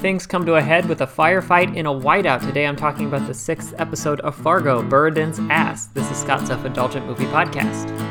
things 0.00 0.26
come 0.26 0.46
to 0.46 0.54
a 0.54 0.62
head 0.62 0.88
with 0.88 1.02
a 1.02 1.06
firefight 1.06 1.76
in 1.76 1.86
a 1.86 1.92
whiteout. 1.92 2.40
Today 2.40 2.66
I'm 2.66 2.76
talking 2.76 3.06
about 3.06 3.26
the 3.26 3.34
sixth 3.34 3.74
episode 3.78 4.20
of 4.20 4.34
Fargo, 4.34 4.82
Buridan's 4.82 5.38
Ass. 5.50 5.86
This 5.88 6.10
is 6.10 6.16
Scott's 6.16 6.46
Self 6.46 6.64
Indulgent 6.64 7.06
Movie 7.06 7.26
Podcast. 7.26 8.09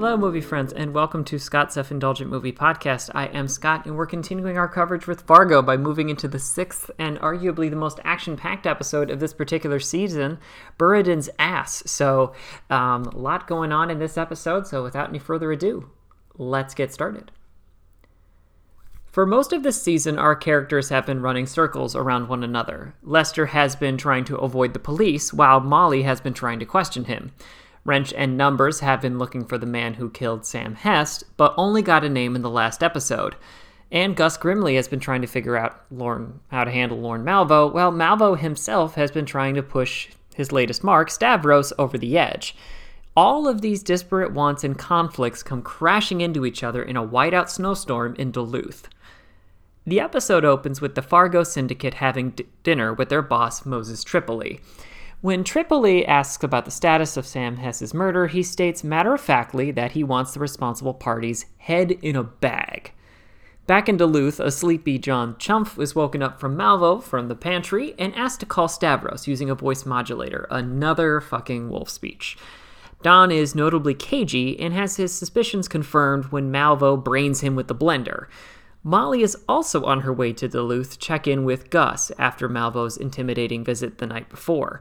Hello, 0.00 0.16
movie 0.16 0.40
friends, 0.40 0.72
and 0.72 0.94
welcome 0.94 1.24
to 1.24 1.38
Scott's 1.38 1.74
Self 1.74 1.90
Indulgent 1.90 2.30
Movie 2.30 2.54
Podcast. 2.54 3.10
I 3.14 3.26
am 3.26 3.46
Scott, 3.46 3.84
and 3.84 3.98
we're 3.98 4.06
continuing 4.06 4.56
our 4.56 4.66
coverage 4.66 5.06
with 5.06 5.20
Fargo 5.20 5.60
by 5.60 5.76
moving 5.76 6.08
into 6.08 6.26
the 6.26 6.38
sixth 6.38 6.90
and 6.98 7.18
arguably 7.18 7.68
the 7.68 7.76
most 7.76 8.00
action 8.02 8.34
packed 8.34 8.66
episode 8.66 9.10
of 9.10 9.20
this 9.20 9.34
particular 9.34 9.78
season, 9.78 10.38
Buridan's 10.78 11.28
Ass. 11.38 11.82
So, 11.84 12.32
um, 12.70 13.08
a 13.08 13.18
lot 13.18 13.46
going 13.46 13.72
on 13.72 13.90
in 13.90 13.98
this 13.98 14.16
episode, 14.16 14.66
so 14.66 14.82
without 14.82 15.10
any 15.10 15.18
further 15.18 15.52
ado, 15.52 15.90
let's 16.38 16.72
get 16.72 16.94
started. 16.94 17.30
For 19.04 19.26
most 19.26 19.52
of 19.52 19.62
this 19.62 19.82
season, 19.82 20.18
our 20.18 20.34
characters 20.34 20.88
have 20.88 21.04
been 21.04 21.20
running 21.20 21.44
circles 21.44 21.94
around 21.94 22.28
one 22.28 22.42
another. 22.42 22.94
Lester 23.02 23.44
has 23.44 23.76
been 23.76 23.98
trying 23.98 24.24
to 24.24 24.38
avoid 24.38 24.72
the 24.72 24.78
police, 24.78 25.34
while 25.34 25.60
Molly 25.60 26.04
has 26.04 26.22
been 26.22 26.32
trying 26.32 26.58
to 26.60 26.64
question 26.64 27.04
him. 27.04 27.32
Wrench 27.84 28.12
and 28.12 28.36
Numbers 28.36 28.80
have 28.80 29.00
been 29.00 29.18
looking 29.18 29.44
for 29.44 29.58
the 29.58 29.66
man 29.66 29.94
who 29.94 30.10
killed 30.10 30.44
Sam 30.44 30.74
Hess, 30.74 31.24
but 31.36 31.54
only 31.56 31.82
got 31.82 32.04
a 32.04 32.08
name 32.08 32.36
in 32.36 32.42
the 32.42 32.50
last 32.50 32.82
episode. 32.82 33.36
And 33.90 34.14
Gus 34.14 34.36
Grimly 34.36 34.76
has 34.76 34.86
been 34.86 35.00
trying 35.00 35.22
to 35.22 35.26
figure 35.26 35.56
out 35.56 35.82
Lorne, 35.90 36.40
how 36.48 36.64
to 36.64 36.70
handle 36.70 37.00
Lorne 37.00 37.24
Malvo, 37.24 37.72
while 37.72 37.90
Malvo 37.90 38.38
himself 38.38 38.94
has 38.94 39.10
been 39.10 39.26
trying 39.26 39.54
to 39.54 39.62
push 39.62 40.08
his 40.34 40.52
latest 40.52 40.84
mark, 40.84 41.10
Stavros, 41.10 41.72
over 41.78 41.98
the 41.98 42.16
edge. 42.16 42.54
All 43.16 43.48
of 43.48 43.60
these 43.60 43.82
disparate 43.82 44.32
wants 44.32 44.62
and 44.62 44.78
conflicts 44.78 45.42
come 45.42 45.62
crashing 45.62 46.20
into 46.20 46.46
each 46.46 46.62
other 46.62 46.82
in 46.82 46.96
a 46.96 47.06
whiteout 47.06 47.48
snowstorm 47.48 48.14
in 48.16 48.30
Duluth. 48.30 48.88
The 49.84 49.98
episode 49.98 50.44
opens 50.44 50.80
with 50.80 50.94
the 50.94 51.02
Fargo 51.02 51.42
Syndicate 51.42 51.94
having 51.94 52.30
d- 52.30 52.46
dinner 52.62 52.94
with 52.94 53.08
their 53.08 53.22
boss, 53.22 53.66
Moses 53.66 54.04
Tripoli. 54.04 54.60
When 55.22 55.44
Tripoli 55.44 56.06
asks 56.06 56.42
about 56.42 56.64
the 56.64 56.70
status 56.70 57.18
of 57.18 57.26
Sam 57.26 57.58
Hess's 57.58 57.92
murder, 57.92 58.28
he 58.28 58.42
states 58.42 58.82
matter 58.82 59.12
of 59.12 59.20
factly 59.20 59.70
that 59.70 59.92
he 59.92 60.02
wants 60.02 60.32
the 60.32 60.40
responsible 60.40 60.94
party's 60.94 61.44
head 61.58 61.90
in 61.90 62.16
a 62.16 62.24
bag. 62.24 62.92
Back 63.66 63.90
in 63.90 63.98
Duluth, 63.98 64.40
a 64.40 64.50
sleepy 64.50 64.96
Don 64.96 65.34
Chumph 65.34 65.78
is 65.78 65.94
woken 65.94 66.22
up 66.22 66.40
from 66.40 66.56
Malvo 66.56 67.02
from 67.02 67.28
the 67.28 67.34
pantry 67.34 67.94
and 67.98 68.14
asked 68.14 68.40
to 68.40 68.46
call 68.46 68.66
Stavros 68.66 69.28
using 69.28 69.50
a 69.50 69.54
voice 69.54 69.84
modulator, 69.84 70.46
another 70.50 71.20
fucking 71.20 71.68
wolf 71.68 71.90
speech. 71.90 72.38
Don 73.02 73.30
is 73.30 73.54
notably 73.54 73.92
cagey 73.92 74.58
and 74.58 74.72
has 74.72 74.96
his 74.96 75.12
suspicions 75.12 75.68
confirmed 75.68 76.26
when 76.26 76.50
Malvo 76.50 76.96
brains 76.96 77.42
him 77.42 77.54
with 77.54 77.68
the 77.68 77.74
blender. 77.74 78.28
Molly 78.82 79.20
is 79.20 79.36
also 79.46 79.84
on 79.84 80.00
her 80.00 80.14
way 80.14 80.32
to 80.32 80.48
Duluth 80.48 80.92
to 80.92 80.98
check 80.98 81.26
in 81.26 81.44
with 81.44 81.68
Gus 81.68 82.10
after 82.18 82.48
Malvo's 82.48 82.96
intimidating 82.96 83.62
visit 83.62 83.98
the 83.98 84.06
night 84.06 84.30
before 84.30 84.80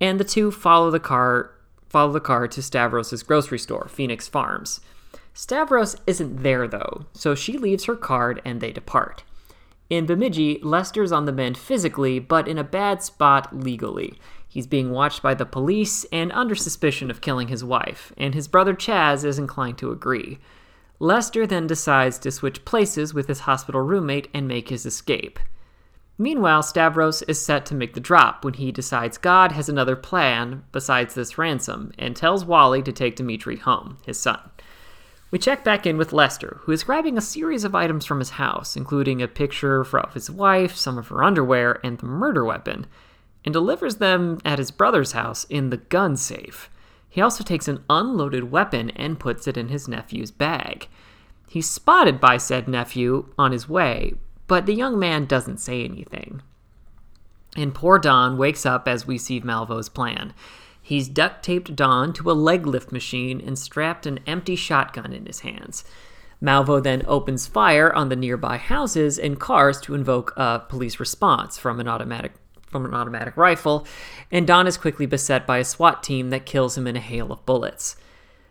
and 0.00 0.20
the 0.20 0.24
two 0.24 0.50
follow 0.50 0.90
the 0.90 1.00
car 1.00 1.52
follow 1.88 2.12
the 2.12 2.20
car 2.20 2.48
to 2.48 2.60
Stavros's 2.60 3.22
grocery 3.22 3.58
store, 3.58 3.88
Phoenix 3.88 4.28
Farms. 4.28 4.80
Stavros 5.32 5.96
isn't 6.06 6.42
there 6.42 6.66
though, 6.66 7.06
so 7.12 7.34
she 7.34 7.56
leaves 7.58 7.84
her 7.84 7.96
card 7.96 8.42
and 8.44 8.60
they 8.60 8.72
depart. 8.72 9.22
In 9.88 10.04
Bemidji, 10.04 10.58
Lester's 10.62 11.12
on 11.12 11.26
the 11.26 11.32
mend 11.32 11.56
physically, 11.56 12.18
but 12.18 12.48
in 12.48 12.58
a 12.58 12.64
bad 12.64 13.02
spot 13.02 13.56
legally. 13.56 14.18
He's 14.48 14.66
being 14.66 14.90
watched 14.90 15.22
by 15.22 15.34
the 15.34 15.46
police 15.46 16.04
and 16.10 16.32
under 16.32 16.54
suspicion 16.54 17.10
of 17.10 17.20
killing 17.20 17.48
his 17.48 17.62
wife, 17.62 18.12
and 18.16 18.34
his 18.34 18.48
brother 18.48 18.74
Chaz 18.74 19.24
is 19.24 19.38
inclined 19.38 19.78
to 19.78 19.92
agree. 19.92 20.38
Lester 20.98 21.46
then 21.46 21.66
decides 21.66 22.18
to 22.20 22.30
switch 22.30 22.64
places 22.64 23.12
with 23.12 23.28
his 23.28 23.40
hospital 23.40 23.82
roommate 23.82 24.28
and 24.32 24.48
make 24.48 24.70
his 24.70 24.86
escape. 24.86 25.38
Meanwhile, 26.18 26.62
Stavros 26.62 27.22
is 27.22 27.44
set 27.44 27.66
to 27.66 27.74
make 27.74 27.92
the 27.92 28.00
drop 28.00 28.44
when 28.44 28.54
he 28.54 28.72
decides 28.72 29.18
God 29.18 29.52
has 29.52 29.68
another 29.68 29.96
plan 29.96 30.64
besides 30.72 31.14
this 31.14 31.36
ransom 31.36 31.92
and 31.98 32.16
tells 32.16 32.44
Wally 32.44 32.82
to 32.82 32.92
take 32.92 33.16
Dimitri 33.16 33.56
home, 33.56 33.98
his 34.06 34.18
son. 34.18 34.40
We 35.30 35.38
check 35.38 35.64
back 35.64 35.84
in 35.84 35.98
with 35.98 36.12
Lester, 36.12 36.60
who 36.62 36.72
is 36.72 36.84
grabbing 36.84 37.18
a 37.18 37.20
series 37.20 37.64
of 37.64 37.74
items 37.74 38.06
from 38.06 38.20
his 38.20 38.30
house, 38.30 38.76
including 38.76 39.20
a 39.20 39.28
picture 39.28 39.80
of 39.80 40.14
his 40.14 40.30
wife, 40.30 40.74
some 40.74 40.96
of 40.96 41.08
her 41.08 41.22
underwear, 41.22 41.80
and 41.84 41.98
the 41.98 42.06
murder 42.06 42.44
weapon, 42.44 42.86
and 43.44 43.52
delivers 43.52 43.96
them 43.96 44.38
at 44.44 44.58
his 44.58 44.70
brother's 44.70 45.12
house 45.12 45.44
in 45.50 45.70
the 45.70 45.76
gun 45.76 46.16
safe. 46.16 46.70
He 47.10 47.20
also 47.20 47.44
takes 47.44 47.68
an 47.68 47.84
unloaded 47.90 48.50
weapon 48.50 48.90
and 48.90 49.20
puts 49.20 49.46
it 49.46 49.56
in 49.56 49.68
his 49.68 49.88
nephew's 49.88 50.30
bag. 50.30 50.88
He's 51.48 51.68
spotted 51.68 52.20
by 52.20 52.36
said 52.36 52.68
nephew 52.68 53.28
on 53.36 53.52
his 53.52 53.68
way, 53.68 54.14
but 54.46 54.66
the 54.66 54.74
young 54.74 54.98
man 54.98 55.26
doesn't 55.26 55.58
say 55.58 55.84
anything. 55.84 56.42
And 57.56 57.74
poor 57.74 57.98
Don 57.98 58.36
wakes 58.36 58.66
up 58.66 58.86
as 58.86 59.06
we 59.06 59.18
see 59.18 59.40
Malvo's 59.40 59.88
plan. 59.88 60.34
He's 60.82 61.08
duct 61.08 61.42
taped 61.42 61.74
Don 61.74 62.12
to 62.12 62.30
a 62.30 62.32
leg 62.32 62.66
lift 62.66 62.92
machine 62.92 63.40
and 63.40 63.58
strapped 63.58 64.06
an 64.06 64.20
empty 64.26 64.54
shotgun 64.54 65.12
in 65.12 65.26
his 65.26 65.40
hands. 65.40 65.84
Malvo 66.40 66.82
then 66.82 67.02
opens 67.06 67.46
fire 67.46 67.92
on 67.92 68.08
the 68.08 68.16
nearby 68.16 68.58
houses 68.58 69.18
and 69.18 69.40
cars 69.40 69.80
to 69.80 69.94
invoke 69.94 70.32
a 70.36 70.60
police 70.68 71.00
response 71.00 71.58
from 71.58 71.80
an 71.80 71.88
automatic 71.88 72.34
from 72.66 72.84
an 72.84 72.94
automatic 72.94 73.36
rifle, 73.36 73.86
and 74.30 74.46
Don 74.46 74.66
is 74.66 74.76
quickly 74.76 75.06
beset 75.06 75.46
by 75.46 75.58
a 75.58 75.64
SWAT 75.64 76.02
team 76.02 76.30
that 76.30 76.44
kills 76.44 76.76
him 76.76 76.86
in 76.86 76.96
a 76.96 77.00
hail 77.00 77.32
of 77.32 77.46
bullets. 77.46 77.96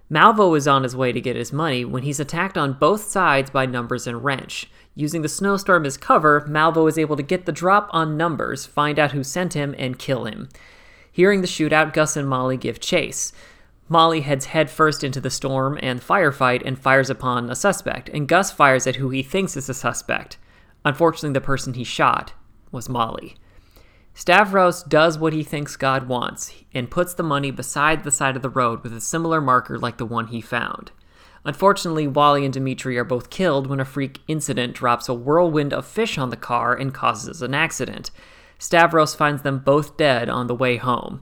Malvo 0.10 0.56
is 0.56 0.68
on 0.68 0.84
his 0.84 0.96
way 0.96 1.12
to 1.12 1.20
get 1.20 1.36
his 1.36 1.52
money 1.52 1.84
when 1.84 2.04
he's 2.04 2.20
attacked 2.20 2.58
on 2.58 2.74
both 2.74 3.02
sides 3.02 3.50
by 3.50 3.66
Numbers 3.66 4.06
and 4.06 4.24
Wrench. 4.24 4.70
Using 4.94 5.24
the 5.24 5.30
snowstorm 5.30 5.86
as 5.86 5.98
cover, 5.98 6.42
Malvo 6.48 6.88
is 6.88 6.98
able 6.98 7.16
to 7.16 7.24
get 7.24 7.46
the 7.46 7.52
drop 7.52 7.90
on 7.92 8.16
Numbers, 8.16 8.68
find 8.68 9.00
out 9.00 9.14
who 9.14 9.24
sent 9.24 9.54
him, 9.54 9.74
and 9.78 9.98
kill 9.98 10.26
him. 10.26 10.50
Hearing 11.12 11.42
the 11.42 11.48
shootout, 11.48 11.92
Gus 11.94 12.16
and 12.16 12.30
Molly 12.30 12.56
give 12.56 12.80
chase. 12.80 13.34
Molly 13.90 14.22
heads 14.22 14.48
headfirst 14.48 15.04
into 15.04 15.20
the 15.20 15.30
storm 15.30 15.80
and 15.82 16.02
firefight 16.02 16.62
and 16.66 16.78
fires 16.78 17.10
upon 17.10 17.50
a 17.50 17.56
suspect, 17.56 18.08
and 18.10 18.28
Gus 18.28 18.52
fires 18.52 18.86
at 18.86 18.98
who 18.98 19.10
he 19.10 19.24
thinks 19.24 19.58
is 19.58 19.70
a 19.70 19.74
suspect. 19.74 20.38
Unfortunately, 20.84 21.34
the 21.34 21.42
person 21.42 21.74
he 21.74 21.84
shot 21.84 22.34
was 22.72 22.90
Molly. 22.90 23.38
Stavros 24.18 24.81
does 24.84 25.20
what 25.20 25.34
he 25.34 25.44
thinks 25.44 25.76
God 25.76 26.08
wants 26.08 26.53
and 26.74 26.90
puts 26.90 27.14
the 27.14 27.22
money 27.22 27.52
beside 27.52 28.03
the 28.06 28.12
side 28.12 28.38
of 28.38 28.42
the 28.42 28.50
road 28.50 28.81
with 28.81 28.94
a 28.94 29.02
similar 29.02 29.42
marker 29.42 29.78
like 29.78 29.98
the 29.98 30.06
one 30.06 30.28
he 30.28 30.40
found. 30.40 30.92
Unfortunately, 31.44 32.08
Wally 32.08 32.46
and 32.46 32.53
Dimitri 32.53 32.98
are 32.98 33.03
both 33.03 33.30
killed 33.30 33.68
when 33.68 33.81
a 33.81 33.86
freak 33.86 34.22
incident 34.30 34.74
drops 34.74 35.09
a 35.09 35.14
whirlwind 35.14 35.74
of 35.74 35.86
fish 35.86 36.18
on 36.18 36.30
the 36.30 36.38
car 36.38 36.74
and 36.74 36.94
causes 36.94 37.42
an 37.42 37.53
accident. 37.53 38.09
Stavros 38.58 39.14
finds 39.14 39.42
them 39.42 39.59
both 39.59 39.98
dead 39.98 40.30
on 40.30 40.47
the 40.47 40.56
way 40.56 40.78
home. 40.78 41.22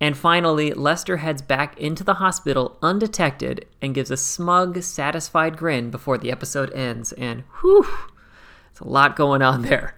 And 0.00 0.16
finally, 0.16 0.72
Lester 0.72 1.18
heads 1.18 1.42
back 1.42 1.78
into 1.78 2.02
the 2.02 2.14
hospital 2.14 2.78
undetected 2.80 3.66
and 3.82 3.94
gives 3.94 4.10
a 4.10 4.16
smug, 4.16 4.82
satisfied 4.82 5.58
grin 5.58 5.90
before 5.90 6.16
the 6.16 6.32
episode 6.32 6.72
ends. 6.72 7.12
And 7.12 7.44
whew, 7.60 7.82
there's 7.84 8.80
a 8.80 8.88
lot 8.88 9.16
going 9.16 9.42
on 9.42 9.62
there. 9.62 9.94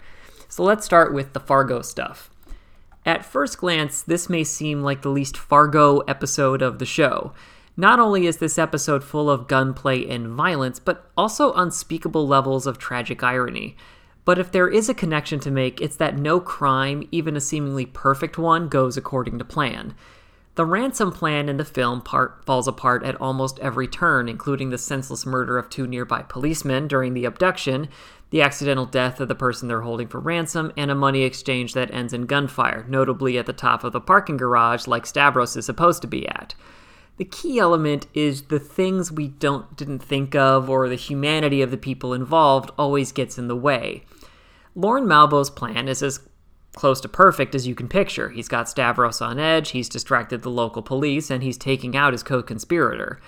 So 0.55 0.63
let's 0.63 0.87
start 0.87 1.13
with 1.13 1.33
the 1.33 1.41
Fargo 1.41 1.83
stuff. 1.83 2.31
At 3.05 3.25
first 3.25 3.59
glance, 3.59 4.01
this 4.03 4.29
may 4.29 4.45
seem 4.45 4.85
like 4.85 5.03
the 5.03 5.09
least 5.09 5.37
Fargo 5.37 5.99
episode 6.07 6.63
of 6.63 6.79
the 6.79 6.87
show. 6.87 7.33
Not 7.77 7.99
only 7.99 8.29
is 8.29 8.37
this 8.37 8.57
episode 8.57 9.03
full 9.03 9.29
of 9.29 9.49
gunplay 9.49 10.07
and 10.09 10.29
violence, 10.29 10.79
but 10.79 11.11
also 11.17 11.53
unspeakable 11.55 12.29
levels 12.29 12.69
of 12.69 12.79
tragic 12.79 13.25
irony. 13.25 13.77
But 14.25 14.39
if 14.39 14.53
there 14.53 14.69
is 14.69 14.89
a 14.89 14.95
connection 14.95 15.41
to 15.41 15.51
make, 15.51 15.81
it's 15.81 15.97
that 15.97 16.19
no 16.19 16.39
crime, 16.39 17.09
even 17.11 17.37
a 17.37 17.41
seemingly 17.41 17.87
perfect 17.87 18.39
one, 18.39 18.69
goes 18.69 18.97
according 18.97 19.41
to 19.41 19.45
plan. 19.45 19.97
The 20.57 20.65
ransom 20.65 21.11
plan 21.11 21.49
in 21.49 21.57
the 21.57 21.65
film 21.65 22.01
part 22.01 22.45
falls 22.45 22.69
apart 22.69 23.03
at 23.03 23.21
almost 23.21 23.59
every 23.59 23.89
turn, 23.89 24.29
including 24.29 24.71
the 24.71 24.79
senseless 24.79 25.27
murder 25.27 25.59
of 25.59 25.69
two 25.69 25.87
nearby 25.87 26.23
policemen 26.23 26.87
during 26.87 27.13
the 27.13 27.25
abduction, 27.25 27.89
the 28.31 28.41
accidental 28.41 28.87
death 28.87 29.19
of 29.19 29.27
the 29.27 29.35
person 29.35 29.67
they're 29.67 29.81
holding 29.81 30.07
for 30.07 30.21
ransom, 30.21 30.73
and 30.77 30.93
a 30.93 30.95
money 30.95 31.23
exchange 31.23 31.75
that 31.75 31.93
ends 31.93 32.13
in 32.13 32.27
gunfire, 32.27 32.85
notably 32.89 33.37
at 33.37 33.47
the 33.47 33.53
top 33.53 33.83
of 33.83 33.93
the 33.93 34.01
parking 34.01 34.37
garage 34.37 34.87
like 34.87 35.07
Stavros 35.07 35.57
is 35.57 35.67
supposed 35.67 36.03
to 36.03 36.09
be 36.09 36.29
at. 36.29 36.55
The 37.17 37.25
key 37.25 37.59
element 37.59 38.07
is 38.15 38.43
the 38.43 38.61
things 38.61 39.11
we 39.11 39.29
don't 39.29 39.77
didn't 39.77 40.01
think 40.01 40.35
of 40.35 40.69
or 40.69 40.89
the 40.89 40.97
humanity 40.97 41.63
of 41.63 41.71
the 41.71 41.77
people 41.77 42.13
involved 42.13 42.71
always 42.79 43.13
gets 43.13 43.39
in 43.39 43.49
the 43.49 43.57
way. 43.57 44.05
Lorne 44.77 45.07
Malvo's 45.07 45.51
plan 45.51 45.87
is 45.89 46.03
as 46.03 46.21
close 46.75 47.01
to 47.03 47.09
perfect 47.09 47.55
as 47.55 47.67
you 47.67 47.75
can 47.75 47.89
picture. 47.89 48.31
He's 48.31 48.49
got 48.49 48.69
Stavros 48.69 49.21
on 49.21 49.39
edge, 49.39 49.71
he's 49.71 49.89
distracted 49.89 50.43
the 50.43 50.51
local 50.51 50.83
police, 50.83 51.31
and 51.31 51.43
he's 51.43 51.57
taking 51.57 51.97
out 51.97 52.13
his 52.13 52.23
co 52.23 52.43
conspirator. 52.43 53.21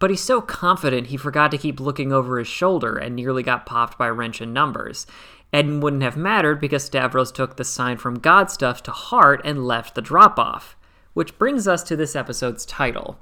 but 0.00 0.10
he's 0.10 0.20
so 0.20 0.40
confident 0.40 1.06
he 1.06 1.16
forgot 1.16 1.52
to 1.52 1.58
keep 1.58 1.78
looking 1.78 2.12
over 2.12 2.38
his 2.38 2.48
shoulder 2.48 2.96
and 2.96 3.14
nearly 3.14 3.42
got 3.42 3.64
popped 3.66 3.96
by 3.96 4.08
wrench 4.08 4.40
and 4.40 4.52
numbers. 4.52 5.06
And 5.52 5.82
wouldn't 5.82 6.02
have 6.02 6.16
mattered 6.16 6.60
because 6.60 6.82
Stavros 6.82 7.30
took 7.30 7.56
the 7.56 7.62
sign 7.64 7.98
from 7.98 8.18
God 8.18 8.50
stuff 8.50 8.82
to 8.84 8.90
heart 8.90 9.40
and 9.44 9.64
left 9.66 9.94
the 9.94 10.02
drop 10.02 10.38
off. 10.38 10.76
Which 11.14 11.38
brings 11.38 11.68
us 11.68 11.82
to 11.84 11.94
this 11.94 12.16
episode's 12.16 12.64
title. 12.66 13.18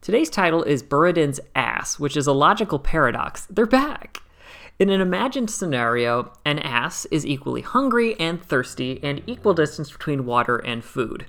Today's 0.00 0.30
title 0.30 0.62
is 0.62 0.82
Buridan's 0.82 1.40
Ass, 1.56 1.98
which 1.98 2.16
is 2.16 2.26
a 2.28 2.32
logical 2.32 2.78
paradox. 2.78 3.46
They're 3.50 3.66
back! 3.66 4.22
In 4.78 4.90
an 4.90 5.00
imagined 5.00 5.50
scenario, 5.50 6.32
an 6.44 6.60
ass 6.60 7.04
is 7.06 7.26
equally 7.26 7.62
hungry 7.62 8.14
and 8.20 8.40
thirsty 8.40 9.00
and 9.02 9.22
equal 9.26 9.52
distance 9.52 9.90
between 9.90 10.24
water 10.24 10.58
and 10.58 10.84
food. 10.84 11.26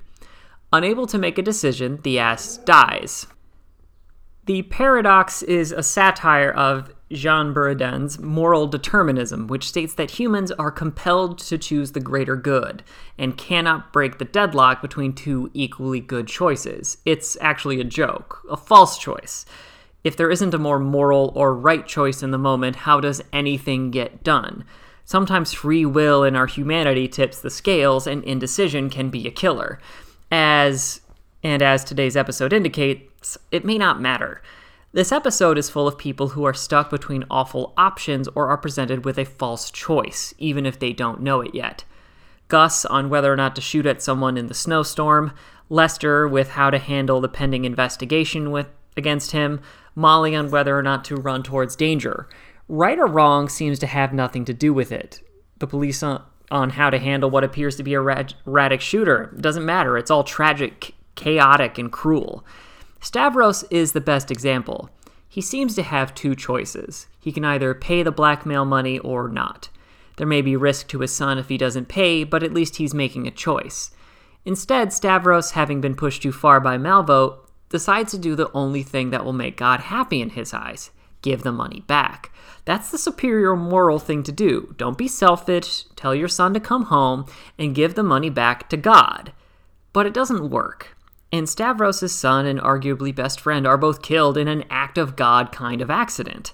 Unable 0.71 1.07
to 1.07 1.17
make 1.17 1.39
a 1.39 1.43
decision, 1.43 1.99
the 2.03 2.19
ass 2.19 2.57
dies. 2.57 3.25
The 4.45 4.61
paradox 4.63 5.41
is 5.41 5.71
a 5.71 5.81
satire 5.81 6.51
of 6.51 6.93
Jean 7.11 7.51
Buridan's 7.51 8.19
moral 8.19 8.67
determinism, 8.67 9.47
which 9.47 9.67
states 9.67 9.95
that 9.95 10.11
humans 10.11 10.51
are 10.51 10.69
compelled 10.69 11.39
to 11.39 11.57
choose 11.57 11.93
the 11.93 11.99
greater 11.99 12.35
good 12.35 12.83
and 13.17 13.35
cannot 13.35 13.91
break 13.91 14.19
the 14.19 14.25
deadlock 14.25 14.79
between 14.79 15.13
two 15.13 15.49
equally 15.55 15.99
good 15.99 16.27
choices. 16.27 16.99
It's 17.03 17.35
actually 17.41 17.79
a 17.79 17.83
joke, 17.83 18.43
a 18.47 18.57
false 18.57 18.99
choice. 18.99 19.43
If 20.03 20.15
there 20.15 20.31
isn't 20.31 20.53
a 20.53 20.59
more 20.59 20.79
moral 20.79 21.31
or 21.35 21.53
right 21.53 21.85
choice 21.85 22.23
in 22.23 22.31
the 22.31 22.37
moment, 22.37 22.77
how 22.77 22.99
does 22.99 23.21
anything 23.33 23.91
get 23.91 24.23
done? 24.23 24.63
Sometimes 25.03 25.53
free 25.53 25.85
will 25.85 26.23
in 26.23 26.35
our 26.35 26.45
humanity 26.45 27.07
tips 27.07 27.41
the 27.41 27.49
scales, 27.49 28.07
and 28.07 28.23
indecision 28.23 28.89
can 28.89 29.09
be 29.09 29.27
a 29.27 29.31
killer. 29.31 29.79
As 30.31 31.01
and 31.43 31.61
as 31.61 31.83
today's 31.83 32.17
episode 32.17 32.53
indicates, 32.53 33.37
it 33.51 33.65
may 33.65 33.77
not 33.77 34.01
matter. 34.01 34.41
This 34.91 35.11
episode 35.11 35.57
is 35.57 35.69
full 35.69 35.87
of 35.87 35.97
people 35.97 36.29
who 36.29 36.43
are 36.45 36.53
stuck 36.53 36.89
between 36.89 37.25
awful 37.29 37.73
options 37.77 38.27
or 38.29 38.47
are 38.49 38.57
presented 38.57 39.05
with 39.05 39.17
a 39.17 39.25
false 39.25 39.69
choice, 39.71 40.33
even 40.37 40.65
if 40.65 40.79
they 40.79 40.93
don't 40.93 41.21
know 41.21 41.41
it 41.41 41.53
yet. 41.53 41.83
Gus 42.47 42.85
on 42.85 43.09
whether 43.09 43.31
or 43.31 43.35
not 43.35 43.55
to 43.55 43.61
shoot 43.61 43.85
at 43.85 44.01
someone 44.01 44.37
in 44.37 44.47
the 44.47 44.53
snowstorm, 44.53 45.33
Lester 45.69 46.27
with 46.27 46.49
how 46.51 46.71
to 46.71 46.79
handle 46.79 47.21
the 47.21 47.29
pending 47.29 47.65
investigation 47.65 48.49
with 48.49 48.67
against 48.99 49.31
him, 49.31 49.61
Molly 49.95 50.35
on 50.35 50.51
whether 50.51 50.77
or 50.77 50.83
not 50.83 51.03
to 51.05 51.15
run 51.15 51.41
towards 51.41 51.75
danger. 51.75 52.29
Right 52.67 52.99
or 52.99 53.07
wrong 53.07 53.49
seems 53.49 53.79
to 53.79 53.87
have 53.87 54.13
nothing 54.13 54.45
to 54.45 54.53
do 54.53 54.71
with 54.71 54.91
it. 54.91 55.21
The 55.57 55.65
police 55.65 56.03
on, 56.03 56.23
on 56.51 56.69
how 56.69 56.91
to 56.91 56.99
handle 56.99 57.31
what 57.31 57.43
appears 57.43 57.75
to 57.77 57.83
be 57.83 57.95
a 57.95 58.01
erratic 58.01 58.81
shooter 58.81 59.35
doesn't 59.39 59.65
matter. 59.65 59.97
It's 59.97 60.11
all 60.11 60.23
tragic, 60.23 60.93
chaotic, 61.15 61.79
and 61.79 61.91
cruel. 61.91 62.45
Stavros 63.01 63.63
is 63.71 63.93
the 63.93 64.01
best 64.01 64.29
example. 64.29 64.89
He 65.27 65.41
seems 65.41 65.75
to 65.75 65.83
have 65.83 66.13
two 66.13 66.35
choices. 66.35 67.07
He 67.19 67.31
can 67.31 67.45
either 67.45 67.73
pay 67.73 68.03
the 68.03 68.11
blackmail 68.11 68.65
money 68.65 68.99
or 68.99 69.27
not. 69.27 69.69
There 70.17 70.27
may 70.27 70.41
be 70.41 70.55
risk 70.55 70.87
to 70.89 70.99
his 70.99 71.15
son 71.15 71.37
if 71.37 71.49
he 71.49 71.57
doesn't 71.57 71.87
pay, 71.87 72.23
but 72.23 72.43
at 72.43 72.53
least 72.53 72.75
he's 72.75 72.93
making 72.93 73.25
a 73.25 73.31
choice. 73.31 73.91
Instead, 74.43 74.91
Stavros, 74.91 75.51
having 75.51 75.81
been 75.81 75.95
pushed 75.95 76.21
too 76.21 76.31
far 76.31 76.59
by 76.59 76.77
Malvo, 76.77 77.39
decides 77.69 78.11
to 78.11 78.17
do 78.17 78.35
the 78.35 78.51
only 78.53 78.83
thing 78.83 79.09
that 79.11 79.23
will 79.23 79.33
make 79.33 79.57
God 79.57 79.79
happy 79.81 80.21
in 80.21 80.31
his 80.31 80.53
eyes 80.53 80.91
give 81.21 81.43
the 81.43 81.51
money 81.51 81.81
back. 81.81 82.31
That's 82.63 82.91
the 82.91 82.97
superior 82.97 83.55
moral 83.55 83.99
thing 83.99 84.23
to 84.23 84.31
do. 84.31 84.73
Don't 84.77 84.97
be 84.97 85.07
selfish, 85.07 85.83
tell 85.95 86.15
your 86.15 86.29
son 86.29 86.53
to 86.53 86.61
come 86.61 86.85
home, 86.85 87.25
and 87.57 87.75
give 87.75 87.95
the 87.95 88.03
money 88.03 88.29
back 88.29 88.69
to 88.69 88.77
God. 88.77 89.33
But 89.91 90.05
it 90.05 90.13
doesn't 90.13 90.49
work 90.49 90.95
and 91.31 91.47
Stavros' 91.47 92.11
son 92.11 92.45
and 92.45 92.59
arguably 92.59 93.13
best 93.13 93.39
friend 93.39 93.67
are 93.67 93.77
both 93.77 94.01
killed 94.01 94.37
in 94.37 94.47
an 94.47 94.63
act 94.69 94.97
of 94.97 95.15
God 95.15 95.51
kind 95.51 95.81
of 95.81 95.89
accident. 95.89 96.53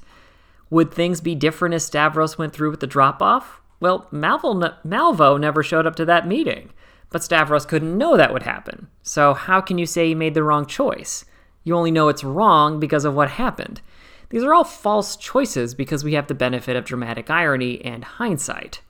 Would 0.69 0.93
things 0.93 1.21
be 1.21 1.35
different 1.35 1.75
if 1.75 1.81
Stavros 1.81 2.37
went 2.37 2.53
through 2.53 2.71
with 2.71 2.81
the 2.81 2.87
drop 2.87 3.21
off? 3.21 3.61
Well, 3.79 4.07
Malvo, 4.11 4.75
Malvo 4.85 5.39
never 5.39 5.63
showed 5.63 5.85
up 5.85 5.95
to 5.97 6.05
that 6.05 6.27
meeting, 6.27 6.71
but 7.09 7.23
Stavros 7.23 7.65
couldn't 7.65 7.97
know 7.97 8.17
that 8.17 8.33
would 8.33 8.43
happen. 8.43 8.87
So, 9.03 9.33
how 9.33 9.61
can 9.61 9.77
you 9.77 9.85
say 9.85 10.07
he 10.07 10.15
made 10.15 10.33
the 10.33 10.43
wrong 10.43 10.65
choice? 10.65 11.25
You 11.63 11.75
only 11.75 11.91
know 11.91 12.09
it's 12.09 12.23
wrong 12.23 12.79
because 12.79 13.05
of 13.05 13.13
what 13.13 13.31
happened. 13.31 13.81
These 14.29 14.43
are 14.43 14.53
all 14.53 14.63
false 14.63 15.15
choices 15.15 15.73
because 15.73 16.03
we 16.03 16.13
have 16.13 16.27
the 16.27 16.33
benefit 16.33 16.75
of 16.75 16.85
dramatic 16.85 17.29
irony 17.29 17.83
and 17.83 18.03
hindsight. 18.03 18.81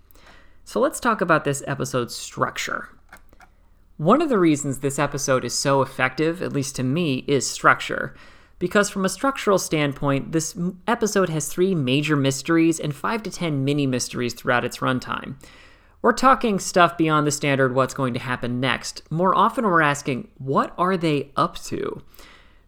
So, 0.64 0.80
let's 0.80 1.00
talk 1.00 1.22
about 1.22 1.44
this 1.44 1.64
episode's 1.68 2.16
structure. 2.16 2.90
One 3.98 4.22
of 4.22 4.28
the 4.28 4.40
reasons 4.40 4.80
this 4.80 5.00
episode 5.00 5.46
is 5.46 5.54
so 5.54 5.82
effective, 5.82 6.42
at 6.42 6.52
least 6.52 6.76
to 6.76 6.84
me, 6.84 7.24
is 7.28 7.50
structure. 7.50 8.14
Because 8.60 8.90
from 8.90 9.06
a 9.06 9.10
structural 9.10 9.58
standpoint, 9.58 10.32
this 10.32 10.58
episode 10.88 11.30
has 11.30 11.48
three 11.48 11.76
major 11.76 12.16
mysteries 12.16 12.80
and 12.80 12.96
five 12.96 13.24
to 13.24 13.32
ten 13.32 13.64
mini 13.64 13.86
mysteries 13.86 14.34
throughout 14.34 14.66
its 14.66 14.78
runtime. 14.78 15.36
We're 16.02 16.14
talking 16.14 16.60
stuff 16.60 16.98
beyond 16.98 17.26
the 17.26 17.32
standard 17.32 17.74
what's 17.74 17.94
going 17.94 18.14
to 18.14 18.20
happen 18.20 18.60
next. 18.60 19.02
More 19.10 19.36
often, 19.36 19.66
we're 19.66 19.82
asking, 19.82 20.30
what 20.38 20.74
are 20.78 20.98
they 20.98 21.32
up 21.36 21.58
to? 21.64 22.02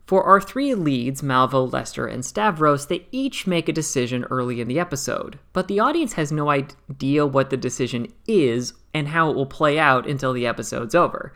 For 0.08 0.24
our 0.24 0.40
three 0.40 0.74
leads, 0.74 1.22
Malvo, 1.22 1.72
Lester, 1.72 2.08
and 2.08 2.24
Stavros, 2.24 2.88
they 2.88 3.06
each 3.12 3.46
make 3.46 3.68
a 3.68 3.74
decision 3.74 4.24
early 4.30 4.62
in 4.62 4.70
the 4.70 4.80
episode, 4.80 5.38
but 5.52 5.68
the 5.68 5.82
audience 5.82 6.14
has 6.14 6.32
no 6.32 6.50
idea 6.50 7.26
what 7.26 7.50
the 7.50 7.58
decision 7.58 8.14
is 8.26 8.74
and 8.94 9.10
how 9.10 9.30
it 9.30 9.36
will 9.36 9.46
play 9.46 9.78
out 9.78 10.08
until 10.08 10.32
the 10.32 10.48
episode's 10.48 10.96
over. 10.96 11.34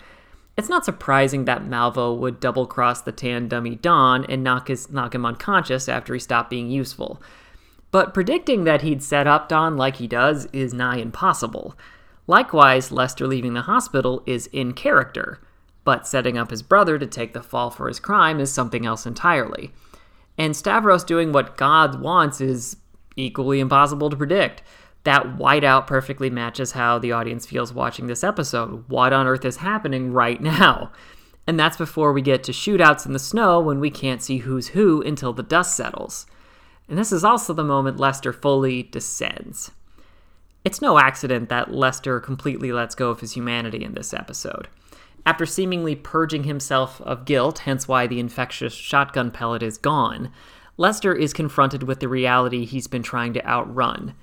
It's 0.57 0.69
not 0.69 0.85
surprising 0.85 1.45
that 1.45 1.65
Malvo 1.65 2.17
would 2.17 2.39
double 2.39 2.65
cross 2.65 3.01
the 3.01 3.11
tan 3.11 3.49
dummy 3.49 3.75
Don 3.75 4.23
and 4.25 4.41
knock, 4.41 4.69
his, 4.69 4.89
knock 4.89 5.15
him 5.15 5.25
unconscious 5.25 5.89
after 5.89 6.13
he 6.13 6.19
stopped 6.19 6.49
being 6.49 6.69
useful. 6.69 7.21
But 7.91 8.13
predicting 8.13 8.63
that 8.63 8.81
he'd 8.81 9.03
set 9.03 9.27
up 9.27 9.49
Don 9.49 9.77
like 9.77 9.97
he 9.97 10.07
does 10.07 10.47
is 10.53 10.73
nigh 10.73 10.97
impossible. 10.97 11.77
Likewise, 12.25 12.91
Lester 12.91 13.27
leaving 13.27 13.53
the 13.53 13.63
hospital 13.63 14.23
is 14.25 14.47
in 14.47 14.73
character, 14.73 15.39
but 15.83 16.07
setting 16.07 16.37
up 16.37 16.49
his 16.51 16.61
brother 16.61 16.97
to 16.97 17.05
take 17.05 17.33
the 17.33 17.43
fall 17.43 17.69
for 17.69 17.87
his 17.87 17.99
crime 17.99 18.39
is 18.39 18.51
something 18.51 18.85
else 18.85 19.05
entirely. 19.05 19.73
And 20.37 20.55
Stavros 20.55 21.03
doing 21.03 21.33
what 21.33 21.57
God 21.57 22.01
wants 22.01 22.39
is 22.39 22.77
equally 23.17 23.59
impossible 23.59 24.09
to 24.09 24.15
predict 24.15 24.63
that 25.03 25.37
whiteout 25.37 25.87
perfectly 25.87 26.29
matches 26.29 26.73
how 26.73 26.99
the 26.99 27.11
audience 27.11 27.45
feels 27.45 27.73
watching 27.73 28.07
this 28.07 28.23
episode. 28.23 28.87
What 28.87 29.13
on 29.13 29.27
earth 29.27 29.45
is 29.45 29.57
happening 29.57 30.13
right 30.13 30.39
now? 30.41 30.91
And 31.47 31.59
that's 31.59 31.77
before 31.77 32.13
we 32.13 32.21
get 32.21 32.43
to 32.45 32.51
shootouts 32.51 33.05
in 33.05 33.13
the 33.13 33.19
snow 33.19 33.59
when 33.59 33.79
we 33.79 33.89
can't 33.89 34.21
see 34.21 34.37
who's 34.37 34.69
who 34.69 35.01
until 35.01 35.33
the 35.33 35.43
dust 35.43 35.75
settles. 35.75 36.27
And 36.91 36.99
this 36.99 37.11
is 37.11 37.23
also 37.23 37.53
the 37.53 37.63
moment 37.63 37.99
Lester 37.99 38.31
fully 38.31 38.83
descends. 38.83 39.71
It's 40.63 40.81
no 40.81 40.99
accident 40.99 41.49
that 41.49 41.73
Lester 41.73 42.19
completely 42.19 42.71
lets 42.71 42.93
go 42.93 43.09
of 43.09 43.21
his 43.21 43.31
humanity 43.31 43.83
in 43.83 43.95
this 43.95 44.13
episode. 44.13 44.67
After 45.25 45.47
seemingly 45.47 45.95
purging 45.95 46.43
himself 46.43 47.01
of 47.01 47.25
guilt, 47.25 47.59
hence 47.59 47.87
why 47.87 48.05
the 48.05 48.19
infectious 48.19 48.73
shotgun 48.73 49.31
pellet 49.31 49.63
is 49.63 49.79
gone, 49.79 50.31
Lester 50.77 51.15
is 51.15 51.33
confronted 51.33 51.81
with 51.81 51.99
the 51.99 52.07
reality 52.07 52.65
he's 52.65 52.87
been 52.87 53.03
trying 53.03 53.33
to 53.33 53.47
outrun 53.47 54.13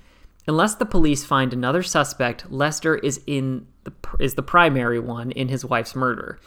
Unless 0.49 0.75
the 0.75 0.85
police 0.85 1.23
find 1.23 1.53
another 1.53 1.83
suspect, 1.83 2.51
Lester 2.51 2.95
is 2.95 3.21
in 3.27 3.67
the, 3.83 3.93
is 4.19 4.33
the 4.33 4.41
primary 4.41 4.99
one 4.99 5.29
in 5.29 5.47
his 5.47 5.63
wife's 5.63 5.95
murder. 5.95 6.39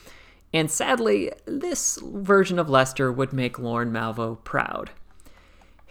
And 0.53 0.69
sadly, 0.69 1.31
this 1.47 2.01
version 2.03 2.59
of 2.59 2.69
Lester 2.69 3.13
would 3.13 3.33
make 3.33 3.61
Lorne 3.61 3.93
Malvo 3.93 4.43
proud. 4.43 4.91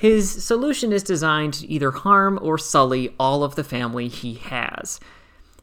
His 0.02 0.44
solution 0.44 0.92
is 0.92 1.04
designed 1.04 1.54
to 1.54 1.72
either 1.72 1.92
harm 1.92 2.40
or 2.42 2.58
sully 2.58 3.14
all 3.20 3.44
of 3.44 3.54
the 3.54 3.64
family 3.64 4.08
he 4.08 4.34
has. 4.34 5.00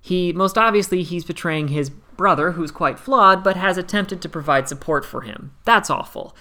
He 0.00 0.32
most 0.32 0.56
obviously 0.56 1.02
he's 1.02 1.24
betraying 1.24 1.66
his 1.66 1.90
brother, 1.90 2.52
who's 2.52 2.70
quite 2.70 3.00
flawed, 3.00 3.42
but 3.42 3.56
has 3.56 3.76
attempted 3.76 4.22
to 4.22 4.28
provide 4.28 4.68
support 4.68 5.04
for 5.04 5.22
him. 5.22 5.56
That's 5.64 5.90
awful. 5.90 6.36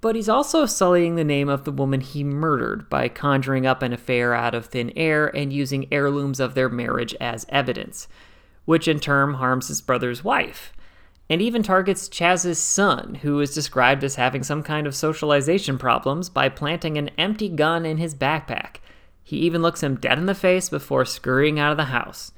But 0.00 0.16
he's 0.16 0.28
also 0.28 0.66
sullying 0.66 1.14
the 1.14 1.22
name 1.22 1.48
of 1.48 1.62
the 1.62 1.70
woman 1.70 2.00
he 2.00 2.24
murdered 2.24 2.90
by 2.90 3.06
conjuring 3.06 3.66
up 3.66 3.82
an 3.82 3.92
affair 3.92 4.34
out 4.34 4.56
of 4.56 4.66
thin 4.66 4.92
air 4.96 5.28
and 5.28 5.52
using 5.52 5.86
heirlooms 5.92 6.40
of 6.40 6.54
their 6.54 6.68
marriage 6.68 7.14
as 7.20 7.46
evidence, 7.50 8.08
which 8.64 8.88
in 8.88 8.98
turn 8.98 9.34
harms 9.34 9.68
his 9.68 9.80
brother's 9.80 10.24
wife, 10.24 10.72
and 11.30 11.42
even 11.42 11.62
targets 11.62 12.08
Chaz's 12.08 12.58
son, 12.58 13.16
who 13.16 13.40
is 13.40 13.54
described 13.54 14.02
as 14.02 14.14
having 14.14 14.42
some 14.42 14.62
kind 14.62 14.86
of 14.86 14.94
socialization 14.94 15.78
problems, 15.78 16.28
by 16.28 16.48
planting 16.48 16.96
an 16.96 17.10
empty 17.18 17.48
gun 17.48 17.84
in 17.84 17.98
his 17.98 18.14
backpack. 18.14 18.76
He 19.22 19.36
even 19.38 19.60
looks 19.60 19.82
him 19.82 19.96
dead 19.96 20.18
in 20.18 20.26
the 20.26 20.34
face 20.34 20.70
before 20.70 21.04
scurrying 21.04 21.58
out 21.58 21.70
of 21.70 21.76
the 21.76 21.84
house. 21.84 22.32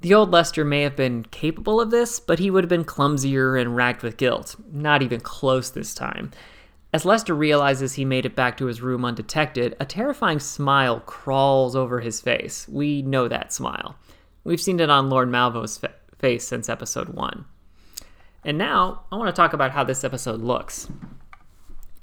The 0.00 0.12
old 0.12 0.30
Lester 0.30 0.64
may 0.64 0.82
have 0.82 0.96
been 0.96 1.24
capable 1.24 1.80
of 1.80 1.90
this, 1.90 2.20
but 2.20 2.38
he 2.38 2.50
would 2.50 2.64
have 2.64 2.68
been 2.68 2.84
clumsier 2.84 3.56
and 3.56 3.76
racked 3.76 4.02
with 4.02 4.16
guilt. 4.16 4.56
Not 4.72 5.02
even 5.02 5.20
close 5.20 5.70
this 5.70 5.94
time. 5.94 6.32
As 6.92 7.04
Lester 7.04 7.34
realizes 7.34 7.94
he 7.94 8.04
made 8.04 8.26
it 8.26 8.34
back 8.34 8.56
to 8.56 8.66
his 8.66 8.80
room 8.80 9.04
undetected, 9.04 9.76
a 9.80 9.84
terrifying 9.84 10.40
smile 10.40 11.00
crawls 11.00 11.76
over 11.76 12.00
his 12.00 12.20
face. 12.20 12.66
We 12.68 13.02
know 13.02 13.28
that 13.28 13.52
smile. 13.52 13.96
We've 14.44 14.60
seen 14.60 14.80
it 14.80 14.90
on 14.90 15.08
Lorne 15.10 15.30
Malvo's 15.30 15.78
fa- 15.78 15.94
face 16.18 16.46
since 16.46 16.68
episode 16.68 17.10
1. 17.10 17.44
And 18.46 18.56
now, 18.56 19.02
I 19.10 19.16
want 19.16 19.26
to 19.26 19.38
talk 19.38 19.52
about 19.52 19.72
how 19.72 19.82
this 19.82 20.04
episode 20.04 20.40
looks. 20.40 20.88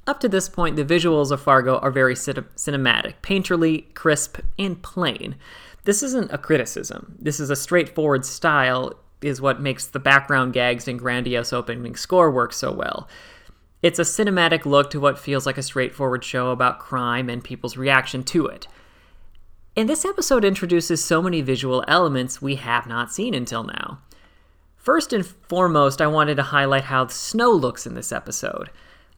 Up 0.06 0.20
to 0.20 0.28
this 0.28 0.50
point, 0.50 0.76
the 0.76 0.84
visuals 0.84 1.32
of 1.32 1.42
Fargo 1.42 1.78
are 1.78 1.90
very 1.90 2.18
cin- 2.18 2.46
cinematic, 2.58 3.14
painterly, 3.24 3.94
crisp, 3.94 4.40
and 4.60 4.84
plain. 4.84 5.38
This 5.86 6.04
isn't 6.04 6.34
a 6.34 6.38
criticism. 6.38 7.16
This 7.18 7.40
is 7.40 7.50
a 7.50 7.56
straightforward 7.56 8.26
style, 8.26 8.92
is 9.22 9.40
what 9.40 9.62
makes 9.62 9.86
the 9.88 10.02
background 10.02 10.52
gags 10.52 10.86
and 10.86 11.00
grandiose 11.00 11.54
opening 11.54 11.96
score 11.96 12.30
work 12.30 12.52
so 12.52 12.74
well. 12.74 13.08
It's 13.82 14.00
a 14.00 14.02
cinematic 14.02 14.66
look 14.66 14.90
to 14.92 15.00
what 15.00 15.18
feels 15.18 15.46
like 15.46 15.58
a 15.58 15.64
straightforward 15.64 16.26
show 16.26 16.50
about 16.50 16.80
crime 16.80 17.30
and 17.30 17.42
people's 17.42 17.78
reaction 17.78 18.22
to 18.26 18.48
it. 18.48 18.68
And 19.78 19.88
this 19.88 20.04
episode 20.04 20.44
introduces 20.44 21.02
so 21.02 21.22
many 21.22 21.40
visual 21.40 21.86
elements 21.88 22.42
we 22.42 22.56
have 22.56 22.86
not 22.86 23.14
seen 23.14 23.34
until 23.34 23.64
now. 23.64 24.00
First 24.84 25.14
and 25.14 25.26
foremost, 25.26 26.02
I 26.02 26.08
wanted 26.08 26.36
to 26.36 26.44
highlight 26.44 26.84
how 26.84 27.06
the 27.06 27.14
snow 27.14 27.52
looks 27.52 27.88
in 27.88 27.94
this 27.94 28.12
episode. 28.12 28.70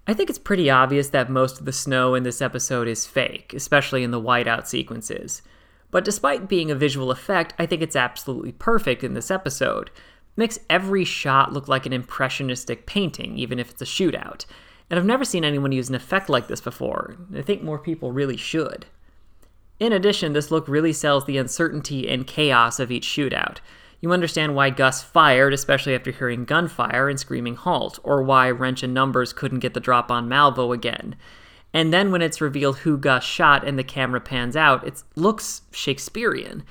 I 0.06 0.14
think 0.14 0.30
it's 0.30 0.38
pretty 0.38 0.70
obvious 0.70 1.10
that 1.10 1.28
most 1.28 1.58
of 1.58 1.66
the 1.66 1.74
snow 1.74 2.14
in 2.14 2.22
this 2.22 2.40
episode 2.40 2.88
is 2.88 3.08
fake, 3.08 3.52
especially 3.52 4.04
in 4.04 4.12
the 4.12 4.22
whiteout 4.22 4.68
sequences. 4.68 5.42
But 5.90 6.06
despite 6.06 6.48
being 6.48 6.70
a 6.70 6.76
visual 6.76 7.10
effect, 7.10 7.56
I 7.58 7.66
think 7.66 7.82
it's 7.82 7.96
absolutely 7.96 8.52
perfect 8.52 9.04
in 9.04 9.16
this 9.16 9.32
episode. 9.32 9.88
It 9.88 10.38
makes 10.38 10.60
every 10.70 11.04
shot 11.04 11.52
look 11.52 11.68
like 11.68 11.88
an 11.88 11.94
impressionistic 11.94 12.86
painting, 12.86 13.36
even 13.40 13.58
if 13.58 13.72
it's 13.72 13.82
a 13.82 13.86
shootout. 13.86 14.46
And 14.92 15.00
I've 15.00 15.06
never 15.06 15.26
seen 15.26 15.44
anyone 15.44 15.72
use 15.72 15.90
an 15.90 15.96
effect 15.96 16.30
like 16.30 16.48
this 16.48 16.62
before. 16.62 17.18
I 17.36 17.42
think 17.42 17.64
more 17.64 17.80
people 17.80 18.12
really 18.12 18.38
should. 18.38 18.86
In 19.80 19.94
addition, 19.94 20.34
this 20.34 20.52
look 20.52 20.68
really 20.68 20.94
sells 20.94 21.26
the 21.26 21.40
uncertainty 21.40 22.08
and 22.08 22.28
chaos 22.28 22.80
of 22.80 22.92
each 22.92 23.08
shootout. 23.08 23.58
You 24.06 24.14
understand 24.14 24.54
why 24.54 24.70
Gus 24.70 25.02
fired, 25.02 25.52
especially 25.52 25.96
after 25.96 26.12
hearing 26.12 26.46
gunfire 26.46 27.10
and 27.10 27.20
screaming 27.20 27.56
halt, 27.56 27.98
or 28.04 28.22
why 28.22 28.52
Wrench 28.52 28.84
and 28.84 28.94
Numbers 28.94 29.34
couldn't 29.34 29.62
get 29.62 29.74
the 29.74 29.80
drop 29.80 30.12
on 30.12 30.30
Malvo 30.30 30.72
again. 30.76 31.16
And 31.74 31.92
then 31.92 32.12
when 32.12 32.22
it's 32.22 32.40
revealed 32.40 32.78
who 32.78 33.00
Gus 33.00 33.24
shot 33.24 33.68
and 33.68 33.80
the 33.80 33.84
camera 33.84 34.22
pans 34.22 34.56
out, 34.56 34.86
it 34.86 35.02
looks 35.16 35.64
Shakespearean. 35.72 36.64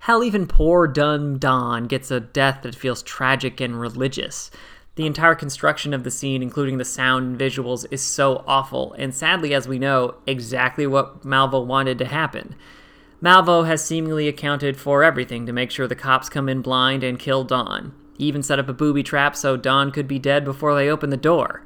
Hell, 0.00 0.22
even 0.22 0.46
poor 0.46 0.86
dumb 0.86 1.38
Don 1.38 1.86
gets 1.86 2.10
a 2.10 2.20
death 2.20 2.60
that 2.60 2.74
feels 2.74 3.02
tragic 3.02 3.58
and 3.58 3.80
religious. 3.80 4.50
The 4.96 5.06
entire 5.06 5.34
construction 5.34 5.94
of 5.94 6.04
the 6.04 6.10
scene, 6.10 6.42
including 6.42 6.76
the 6.76 6.84
sound 6.84 7.24
and 7.24 7.40
visuals, 7.40 7.86
is 7.90 8.02
so 8.02 8.44
awful, 8.46 8.94
and 8.98 9.14
sadly, 9.14 9.54
as 9.54 9.66
we 9.66 9.78
know, 9.78 10.16
exactly 10.26 10.86
what 10.86 11.22
Malvo 11.22 11.64
wanted 11.64 11.96
to 12.00 12.04
happen. 12.04 12.54
Malvo 13.22 13.64
has 13.64 13.84
seemingly 13.84 14.26
accounted 14.26 14.76
for 14.76 15.04
everything 15.04 15.46
to 15.46 15.52
make 15.52 15.70
sure 15.70 15.86
the 15.86 15.94
cops 15.94 16.28
come 16.28 16.48
in 16.48 16.60
blind 16.60 17.04
and 17.04 17.20
kill 17.20 17.44
Don. 17.44 17.94
He 18.18 18.24
even 18.24 18.42
set 18.42 18.58
up 18.58 18.68
a 18.68 18.72
booby 18.72 19.04
trap 19.04 19.36
so 19.36 19.56
Don 19.56 19.92
could 19.92 20.08
be 20.08 20.18
dead 20.18 20.44
before 20.44 20.74
they 20.74 20.88
open 20.88 21.10
the 21.10 21.16
door. 21.16 21.62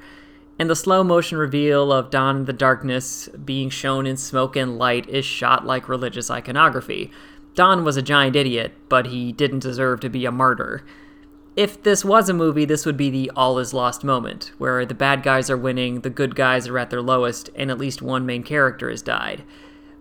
And 0.59 0.69
the 0.69 0.77
slow 0.77 1.03
motion 1.03 1.39
reveal 1.39 1.93
of 1.93 2.11
Don 2.11 2.37
in 2.37 2.45
the 2.45 2.53
darkness 2.53 3.29
being 3.43 3.71
shown 3.71 4.07
in 4.07 4.19
smoke 4.19 4.55
and 4.55 4.77
light 4.79 5.09
is 5.09 5.25
shot 5.25 5.65
like 5.65 5.89
religious 5.89 6.31
iconography. 6.31 7.11
Don 7.55 7.85
was 7.85 7.97
a 7.97 8.03
giant 8.03 8.37
idiot, 8.37 8.75
but 8.91 9.07
he 9.07 9.33
didn't 9.33 9.61
deserve 9.61 10.01
to 10.01 10.11
be 10.11 10.27
a 10.27 10.33
martyr. 10.33 10.85
If 11.57 11.83
this 11.83 12.05
was 12.05 12.29
a 12.29 12.35
movie, 12.35 12.67
this 12.67 12.85
would 12.85 12.99
be 12.99 13.09
the 13.09 13.33
all 13.35 13.59
is 13.59 13.73
lost 13.73 14.05
moment, 14.05 14.53
where 14.59 14.85
the 14.85 14.95
bad 14.95 15.23
guys 15.23 15.49
are 15.49 15.57
winning, 15.57 16.01
the 16.01 16.11
good 16.11 16.35
guys 16.35 16.69
are 16.69 16.79
at 16.79 16.91
their 16.91 17.01
lowest, 17.01 17.49
and 17.55 17.71
at 17.71 17.79
least 17.79 18.03
one 18.03 18.27
main 18.27 18.43
character 18.43 18.91
has 18.91 19.01
died. 19.01 19.43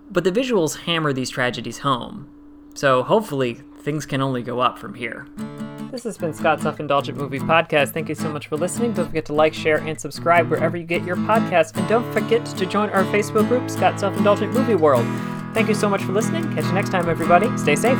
But 0.10 0.24
the 0.24 0.32
visuals 0.32 0.82
hammer 0.82 1.14
these 1.14 1.30
tragedies 1.30 1.80
home. 1.80 2.28
So 2.74 3.04
hopefully, 3.04 3.62
things 3.80 4.06
can 4.06 4.22
only 4.22 4.44
go 4.44 4.60
up 4.60 4.78
from 4.78 4.96
here. 4.96 5.28
This 5.92 6.04
has 6.04 6.18
been 6.18 6.34
Scott's 6.34 6.64
Self 6.64 6.80
Indulgent 6.80 7.18
Movie 7.18 7.40
Podcast. 7.40 7.94
Thank 7.94 8.10
you 8.10 8.16
so 8.16 8.30
much 8.30 8.48
for 8.48 8.58
listening. 8.58 8.94
Don't 8.94 9.08
forget 9.08 9.26
to 9.26 9.34
like, 9.34 9.54
share, 9.54 9.78
and 9.78 10.00
subscribe 10.00 10.50
wherever 10.50 10.76
you 10.76 10.84
get 10.84 11.04
your 11.04 11.16
podcasts. 11.16 11.76
And 11.78 11.88
don't 11.88 12.12
forget 12.12 12.46
to 12.46 12.66
join 12.66 12.90
our 12.90 13.04
Facebook 13.06 13.48
group, 13.48 13.70
Scott's 13.70 14.02
Self 14.02 14.18
Indulgent 14.18 14.54
Movie 14.54 14.76
World. 14.76 15.06
Thank 15.54 15.70
you 15.70 15.76
so 15.76 15.88
much 15.88 16.04
for 16.04 16.12
listening. 16.12 16.44
Catch 16.54 16.66
you 16.66 16.74
next 16.74 16.90
time, 16.90 17.08
everybody. 17.08 17.56
Stay 17.58 17.78
safe. 17.78 17.98